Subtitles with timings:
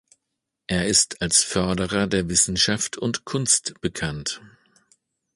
[0.65, 4.41] Er ist als Förderer der Wissenschaft und Kunst bekannt.